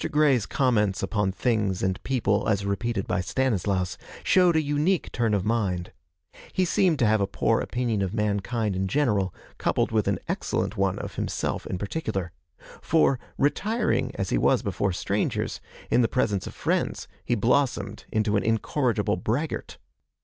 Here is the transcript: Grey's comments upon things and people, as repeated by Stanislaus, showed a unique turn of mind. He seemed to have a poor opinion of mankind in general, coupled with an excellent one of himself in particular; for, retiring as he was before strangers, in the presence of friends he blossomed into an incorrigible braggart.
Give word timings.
Grey's 0.09 0.47
comments 0.47 1.03
upon 1.03 1.31
things 1.31 1.83
and 1.83 2.01
people, 2.01 2.47
as 2.49 2.65
repeated 2.65 3.05
by 3.05 3.21
Stanislaus, 3.21 3.99
showed 4.23 4.55
a 4.55 4.61
unique 4.63 5.11
turn 5.11 5.35
of 5.35 5.45
mind. 5.45 5.91
He 6.51 6.65
seemed 6.65 6.97
to 6.97 7.05
have 7.05 7.21
a 7.21 7.27
poor 7.27 7.59
opinion 7.61 8.01
of 8.01 8.11
mankind 8.11 8.75
in 8.75 8.87
general, 8.87 9.31
coupled 9.59 9.91
with 9.91 10.07
an 10.07 10.17
excellent 10.27 10.75
one 10.75 10.97
of 10.97 11.17
himself 11.17 11.67
in 11.67 11.77
particular; 11.77 12.31
for, 12.81 13.19
retiring 13.37 14.09
as 14.15 14.31
he 14.31 14.39
was 14.39 14.63
before 14.63 14.91
strangers, 14.91 15.61
in 15.91 16.01
the 16.01 16.07
presence 16.07 16.47
of 16.47 16.55
friends 16.55 17.07
he 17.23 17.35
blossomed 17.35 18.05
into 18.11 18.35
an 18.35 18.41
incorrigible 18.43 19.17
braggart. 19.17 19.77